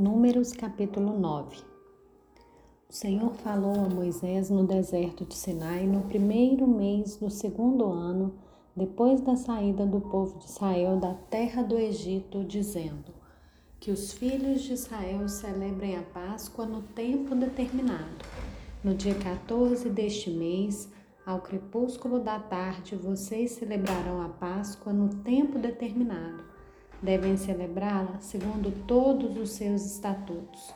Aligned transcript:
Números 0.00 0.52
capítulo 0.52 1.18
9 1.18 1.56
O 2.88 2.92
Senhor 2.92 3.34
falou 3.34 3.84
a 3.84 3.88
Moisés 3.88 4.48
no 4.48 4.64
deserto 4.64 5.24
de 5.24 5.34
Sinai 5.34 5.88
no 5.88 6.02
primeiro 6.02 6.68
mês 6.68 7.16
do 7.16 7.28
segundo 7.28 7.84
ano, 7.84 8.32
depois 8.76 9.20
da 9.20 9.34
saída 9.34 9.84
do 9.84 10.00
povo 10.00 10.38
de 10.38 10.44
Israel 10.44 10.98
da 10.98 11.14
terra 11.14 11.64
do 11.64 11.76
Egito, 11.76 12.44
dizendo: 12.44 13.12
Que 13.80 13.90
os 13.90 14.12
filhos 14.12 14.62
de 14.62 14.74
Israel 14.74 15.28
celebrem 15.28 15.96
a 15.96 16.02
Páscoa 16.02 16.64
no 16.64 16.80
tempo 16.80 17.34
determinado. 17.34 18.24
No 18.84 18.94
dia 18.94 19.16
14 19.16 19.90
deste 19.90 20.30
mês, 20.30 20.88
ao 21.26 21.40
crepúsculo 21.40 22.20
da 22.20 22.38
tarde, 22.38 22.94
vocês 22.94 23.50
celebrarão 23.50 24.22
a 24.22 24.28
Páscoa 24.28 24.92
no 24.92 25.08
tempo 25.24 25.58
determinado. 25.58 26.57
Devem 27.02 27.36
celebrá-la 27.36 28.20
segundo 28.20 28.70
todos 28.86 29.36
os 29.36 29.50
seus 29.50 29.84
estatutos 29.84 30.74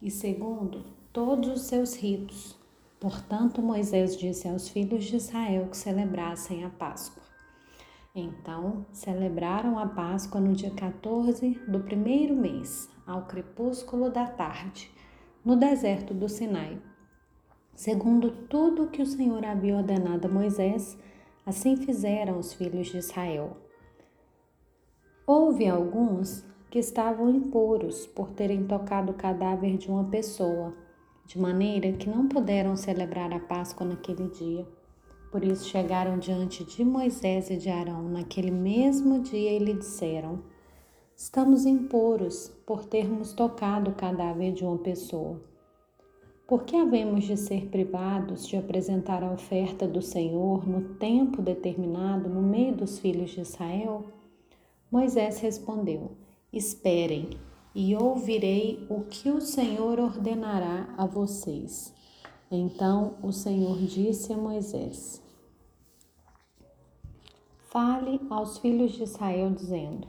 e 0.00 0.10
segundo 0.10 0.84
todos 1.12 1.48
os 1.48 1.62
seus 1.62 1.96
ritos. 1.96 2.56
Portanto, 3.00 3.60
Moisés 3.60 4.16
disse 4.16 4.48
aos 4.48 4.68
filhos 4.68 5.04
de 5.04 5.16
Israel 5.16 5.68
que 5.68 5.76
celebrassem 5.76 6.64
a 6.64 6.70
Páscoa. 6.70 7.22
Então, 8.14 8.86
celebraram 8.92 9.78
a 9.78 9.86
Páscoa 9.86 10.40
no 10.40 10.52
dia 10.54 10.70
14 10.70 11.60
do 11.66 11.80
primeiro 11.80 12.36
mês, 12.36 12.88
ao 13.06 13.26
crepúsculo 13.26 14.08
da 14.10 14.26
tarde, 14.26 14.90
no 15.44 15.56
deserto 15.56 16.14
do 16.14 16.28
Sinai 16.28 16.80
Segundo 17.74 18.30
tudo 18.30 18.86
que 18.86 19.02
o 19.02 19.06
Senhor 19.06 19.44
havia 19.44 19.76
ordenado 19.76 20.28
a 20.28 20.30
Moisés, 20.30 20.96
assim 21.44 21.76
fizeram 21.76 22.38
os 22.38 22.54
filhos 22.54 22.86
de 22.86 22.98
Israel. 22.98 23.56
Houve 25.26 25.66
alguns 25.66 26.44
que 26.70 26.78
estavam 26.78 27.30
impuros 27.30 28.06
por 28.06 28.32
terem 28.32 28.66
tocado 28.66 29.12
o 29.12 29.14
cadáver 29.14 29.78
de 29.78 29.90
uma 29.90 30.04
pessoa, 30.04 30.74
de 31.24 31.38
maneira 31.38 31.92
que 31.92 32.10
não 32.10 32.28
puderam 32.28 32.76
celebrar 32.76 33.32
a 33.32 33.40
Páscoa 33.40 33.86
naquele 33.86 34.28
dia. 34.28 34.68
Por 35.32 35.42
isso 35.42 35.66
chegaram 35.66 36.18
diante 36.18 36.62
de 36.62 36.84
Moisés 36.84 37.48
e 37.48 37.56
de 37.56 37.70
Arão 37.70 38.02
naquele 38.02 38.50
mesmo 38.50 39.18
dia 39.20 39.52
e 39.52 39.58
lhe 39.58 39.72
disseram: 39.72 40.40
Estamos 41.16 41.64
impuros 41.64 42.48
por 42.66 42.84
termos 42.84 43.32
tocado 43.32 43.92
o 43.92 43.94
cadáver 43.94 44.52
de 44.52 44.62
uma 44.62 44.76
pessoa. 44.76 45.40
Por 46.46 46.64
que 46.64 46.76
havemos 46.76 47.24
de 47.24 47.38
ser 47.38 47.68
privados 47.68 48.46
de 48.46 48.58
apresentar 48.58 49.24
a 49.24 49.32
oferta 49.32 49.88
do 49.88 50.02
Senhor 50.02 50.68
no 50.68 50.96
tempo 50.96 51.40
determinado 51.40 52.28
no 52.28 52.42
meio 52.42 52.76
dos 52.76 52.98
filhos 52.98 53.30
de 53.30 53.40
Israel? 53.40 54.04
Moisés 54.94 55.40
respondeu: 55.40 56.12
Esperem, 56.52 57.30
e 57.74 57.96
ouvirei 57.96 58.86
o 58.88 59.00
que 59.00 59.28
o 59.28 59.40
Senhor 59.40 59.98
ordenará 59.98 60.94
a 60.96 61.04
vocês. 61.04 61.92
Então 62.48 63.16
o 63.20 63.32
Senhor 63.32 63.76
disse 63.78 64.32
a 64.32 64.36
Moisés: 64.36 65.20
Fale 67.58 68.20
aos 68.30 68.58
filhos 68.58 68.92
de 68.92 69.02
Israel, 69.02 69.50
dizendo: 69.50 70.06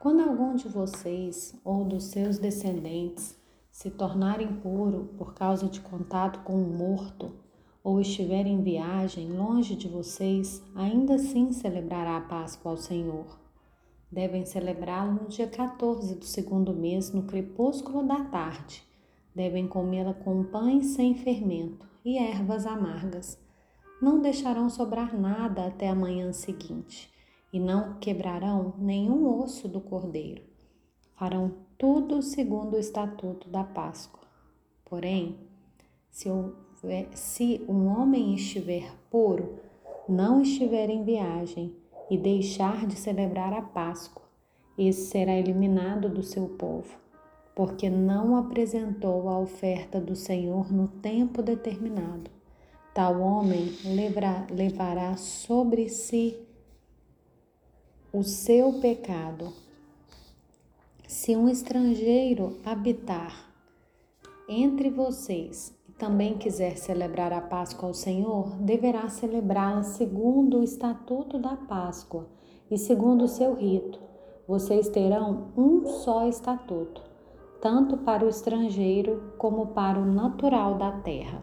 Quando 0.00 0.28
algum 0.28 0.56
de 0.56 0.66
vocês 0.66 1.54
ou 1.64 1.84
dos 1.84 2.06
seus 2.06 2.40
descendentes 2.40 3.38
se 3.70 3.88
tornar 3.88 4.40
impuro 4.40 5.10
por 5.16 5.32
causa 5.32 5.68
de 5.68 5.80
contato 5.80 6.40
com 6.40 6.56
um 6.56 6.76
morto, 6.76 7.36
ou 7.84 8.00
estiver 8.00 8.48
em 8.48 8.64
viagem 8.64 9.30
longe 9.30 9.76
de 9.76 9.86
vocês, 9.86 10.60
ainda 10.74 11.14
assim 11.14 11.52
celebrará 11.52 12.16
a 12.16 12.22
Páscoa 12.22 12.72
ao 12.72 12.76
Senhor. 12.76 13.47
Devem 14.10 14.46
celebrá-la 14.46 15.12
no 15.12 15.28
dia 15.28 15.46
14 15.46 16.14
do 16.14 16.24
segundo 16.24 16.72
mês, 16.72 17.12
no 17.12 17.24
crepúsculo 17.24 18.02
da 18.02 18.24
tarde. 18.24 18.82
Devem 19.34 19.68
comê-la 19.68 20.14
com 20.14 20.44
pães 20.44 20.86
sem 20.88 21.14
fermento 21.14 21.86
e 22.02 22.16
ervas 22.16 22.66
amargas. 22.66 23.38
Não 24.00 24.20
deixarão 24.20 24.70
sobrar 24.70 25.14
nada 25.18 25.66
até 25.66 25.88
a 25.88 25.94
manhã 25.94 26.32
seguinte, 26.32 27.12
e 27.52 27.60
não 27.60 27.98
quebrarão 27.98 28.74
nenhum 28.78 29.42
osso 29.42 29.68
do 29.68 29.80
cordeiro. 29.80 30.42
Farão 31.14 31.52
tudo 31.76 32.22
segundo 32.22 32.74
o 32.74 32.78
estatuto 32.78 33.48
da 33.50 33.62
Páscoa. 33.62 34.26
Porém, 34.84 35.38
se, 36.10 36.30
houver, 36.30 37.08
se 37.14 37.62
um 37.68 37.86
homem 37.88 38.34
estiver 38.34 38.90
puro, 39.10 39.58
não 40.08 40.40
estiver 40.40 40.88
em 40.88 41.04
viagem 41.04 41.76
e 42.10 42.16
deixar 42.16 42.86
de 42.86 42.94
celebrar 42.94 43.52
a 43.52 43.62
Páscoa, 43.62 44.22
esse 44.76 45.10
será 45.10 45.32
eliminado 45.32 46.08
do 46.08 46.22
seu 46.22 46.48
povo, 46.48 46.98
porque 47.54 47.90
não 47.90 48.36
apresentou 48.36 49.28
a 49.28 49.38
oferta 49.38 50.00
do 50.00 50.14
Senhor 50.14 50.72
no 50.72 50.88
tempo 50.88 51.42
determinado. 51.42 52.30
Tal 52.94 53.20
homem 53.20 53.72
levará 54.50 55.16
sobre 55.16 55.88
si 55.88 56.38
o 58.12 58.22
seu 58.22 58.80
pecado 58.80 59.52
se 61.06 61.36
um 61.36 61.48
estrangeiro 61.48 62.58
habitar 62.64 63.52
entre 64.48 64.90
vocês 64.90 65.77
também 65.98 66.38
quiser 66.38 66.76
celebrar 66.76 67.32
a 67.32 67.40
Páscoa 67.40 67.88
ao 67.88 67.94
Senhor, 67.94 68.56
deverá 68.60 69.08
celebrá-la 69.08 69.82
segundo 69.82 70.60
o 70.60 70.62
estatuto 70.62 71.38
da 71.38 71.56
Páscoa 71.56 72.28
e 72.70 72.78
segundo 72.78 73.24
o 73.24 73.28
seu 73.28 73.54
rito. 73.54 73.98
Vocês 74.46 74.88
terão 74.88 75.48
um 75.56 75.84
só 75.84 76.26
estatuto, 76.28 77.02
tanto 77.60 77.98
para 77.98 78.24
o 78.24 78.28
estrangeiro 78.28 79.34
como 79.36 79.68
para 79.68 79.98
o 79.98 80.06
natural 80.06 80.76
da 80.76 80.92
terra. 80.92 81.42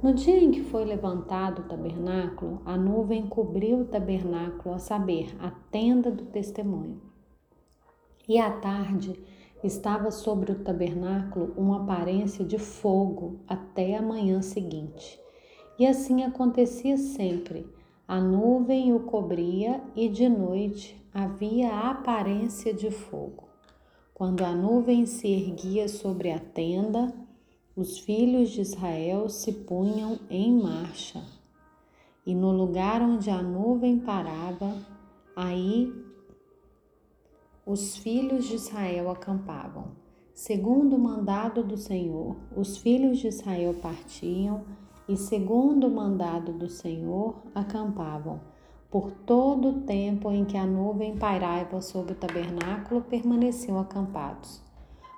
No 0.00 0.14
dia 0.14 0.38
em 0.38 0.50
que 0.50 0.62
foi 0.62 0.84
levantado 0.84 1.62
o 1.62 1.64
tabernáculo, 1.64 2.60
a 2.64 2.76
nuvem 2.76 3.26
cobriu 3.26 3.80
o 3.80 3.84
tabernáculo, 3.84 4.74
a 4.74 4.78
saber, 4.78 5.34
a 5.40 5.50
tenda 5.70 6.10
do 6.10 6.24
testemunho. 6.26 7.00
E 8.28 8.38
à 8.38 8.50
tarde 8.50 9.18
estava 9.66 10.10
sobre 10.10 10.52
o 10.52 10.58
tabernáculo 10.58 11.52
uma 11.56 11.82
aparência 11.82 12.44
de 12.44 12.58
fogo 12.58 13.40
até 13.48 13.96
a 13.96 14.02
manhã 14.02 14.42
seguinte. 14.42 15.18
E 15.78 15.86
assim 15.86 16.22
acontecia 16.22 16.96
sempre. 16.96 17.66
A 18.06 18.20
nuvem 18.20 18.94
o 18.94 19.00
cobria 19.00 19.82
e 19.96 20.08
de 20.08 20.28
noite 20.28 21.02
havia 21.12 21.70
a 21.72 21.90
aparência 21.90 22.72
de 22.72 22.90
fogo. 22.90 23.44
Quando 24.12 24.44
a 24.44 24.54
nuvem 24.54 25.06
se 25.06 25.28
erguia 25.28 25.88
sobre 25.88 26.30
a 26.30 26.38
tenda, 26.38 27.12
os 27.74 27.98
filhos 27.98 28.50
de 28.50 28.60
Israel 28.60 29.28
se 29.28 29.52
punham 29.52 30.20
em 30.30 30.52
marcha. 30.52 31.22
E 32.26 32.34
no 32.34 32.52
lugar 32.52 33.02
onde 33.02 33.30
a 33.30 33.42
nuvem 33.42 33.98
parava, 33.98 34.76
aí 35.34 35.92
os 37.66 37.96
filhos 37.96 38.44
de 38.44 38.56
Israel 38.56 39.10
acampavam. 39.10 39.92
Segundo 40.34 40.96
o 40.96 40.98
mandado 40.98 41.62
do 41.62 41.78
Senhor, 41.78 42.36
os 42.54 42.76
filhos 42.76 43.18
de 43.18 43.28
Israel 43.28 43.72
partiam 43.80 44.64
e, 45.08 45.16
segundo 45.16 45.86
o 45.86 45.90
mandado 45.90 46.52
do 46.52 46.68
Senhor, 46.68 47.36
acampavam. 47.54 48.40
Por 48.90 49.10
todo 49.10 49.68
o 49.68 49.80
tempo 49.80 50.30
em 50.30 50.44
que 50.44 50.58
a 50.58 50.66
nuvem 50.66 51.16
pairava 51.16 51.80
sobre 51.80 52.12
o 52.12 52.16
tabernáculo, 52.16 53.00
permaneciam 53.00 53.78
acampados. 53.78 54.62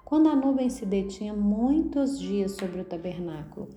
Quando 0.05 0.29
a 0.29 0.37
nuvem 0.37 0.71
se 0.71 0.87
detinha 0.87 1.35
muitos 1.35 2.17
dias 2.17 2.53
sobre 2.53 2.81
o 2.81 2.85
tabernáculo, 2.85 3.69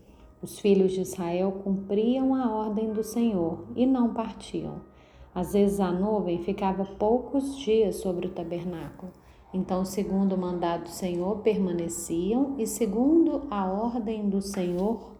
os 0.43 0.59
filhos 0.59 0.91
de 0.91 1.01
Israel 1.01 1.51
cumpriam 1.63 2.35
a 2.35 2.47
ordem 2.53 2.93
do 2.93 3.03
Senhor 3.03 3.65
e 3.75 3.87
não 3.87 4.13
partiam. 4.13 4.88
Às 5.33 5.53
vezes 5.53 5.79
a 5.79 5.91
nuvem 5.91 6.43
ficava 6.43 6.83
poucos 6.83 7.57
dias 7.57 7.97
sobre 7.97 8.27
o 8.27 8.31
tabernáculo. 8.31 9.11
Então, 9.53 9.83
segundo 9.83 10.33
o 10.33 10.37
mandado 10.37 10.83
do 10.83 10.89
Senhor, 10.89 11.39
permaneciam 11.39 12.55
e, 12.57 12.67
segundo 12.67 13.47
a 13.49 13.65
ordem 13.65 14.29
do 14.29 14.41
Senhor, 14.41 15.11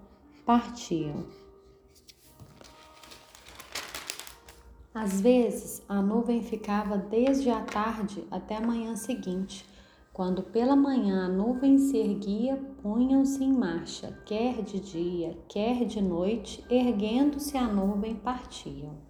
partiam. 0.46 1.26
Às 4.94 5.22
vezes, 5.22 5.84
a 5.88 6.02
nuvem 6.02 6.44
ficava 6.44 6.98
desde 6.98 7.50
a 7.50 7.62
tarde 7.62 8.24
até 8.30 8.58
a 8.58 8.62
manhã 8.62 8.96
seguinte. 8.96 9.66
Quando 10.12 10.44
pela 10.44 10.76
manhã 10.76 11.26
a 11.26 11.30
nuvem 11.30 11.78
se 11.78 11.98
erguia, 11.98 12.58
punham-se 12.84 13.44
em 13.44 13.54
marcha, 13.54 14.20
quer 14.26 14.62
de 14.62 14.80
dia, 14.80 15.38
quer 15.48 15.86
de 15.86 16.02
noite, 16.02 16.64
erguendo-se 16.70 17.58
a 17.58 17.68
nuvem, 17.68 18.16
partiam. 18.16 19.09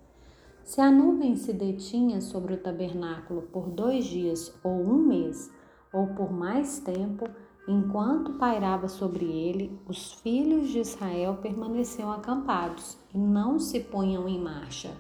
Se 0.70 0.80
a 0.80 0.92
nuvem 0.92 1.36
se 1.36 1.52
detinha 1.52 2.22
sobre 2.22 2.54
o 2.54 2.58
tabernáculo 2.60 3.42
por 3.42 3.72
dois 3.72 4.06
dias 4.06 4.56
ou 4.64 4.72
um 4.72 5.00
mês, 5.00 5.52
ou 5.92 6.06
por 6.10 6.32
mais 6.32 6.80
tempo, 6.80 7.28
enquanto 7.68 8.34
pairava 8.34 8.88
sobre 8.88 9.26
ele, 9.26 9.76
os 9.88 10.14
filhos 10.14 10.70
de 10.70 10.78
Israel 10.78 11.40
permaneciam 11.42 12.12
acampados 12.12 13.00
e 13.12 13.18
não 13.18 13.58
se 13.58 13.80
punham 13.80 14.30
em 14.30 14.40
marcha. 14.40 14.96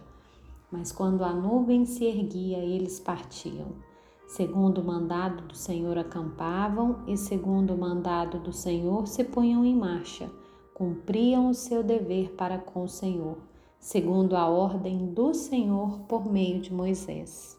Mas 0.71 0.92
quando 0.92 1.24
a 1.24 1.31
nuvem 1.31 1.86
se 1.86 2.04
erguia, 2.04 2.57
eles 2.57 3.00
partiam. 3.00 3.68
Segundo 4.25 4.81
o 4.81 4.83
mandado 4.83 5.44
do 5.44 5.56
Senhor 5.56 6.00
acampavam 6.00 7.04
e 7.06 7.16
segundo 7.16 7.75
o 7.75 7.77
mandado 7.77 8.39
do 8.39 8.51
Senhor 8.51 9.06
se 9.06 9.24
punham 9.24 9.63
em 9.63 9.75
marcha, 9.75 10.31
cumpriam 10.74 11.48
o 11.48 11.54
seu 11.54 11.83
dever 11.83 12.31
para 12.31 12.57
com 12.57 12.86
o 12.86 12.89
Senhor, 12.89 13.38
segundo 13.80 14.36
a 14.36 14.48
ordem 14.48 15.14
do 15.14 15.34
Senhor 15.34 16.00
por 16.02 16.31
meio 16.31 16.62
de 16.62 16.74
Moisés. 16.74 17.58